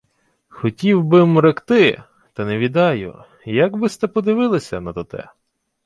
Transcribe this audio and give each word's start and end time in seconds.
—Хотів 0.49 1.03
би-м 1.03 1.39
ректи, 1.39 2.03
та 2.33 2.45
не 2.45 2.57
відаю, 2.57 3.23
як 3.45 3.77
би-сте 3.77 4.07
подивилися 4.07 4.81
на 4.81 4.93
тоте... 4.93 5.29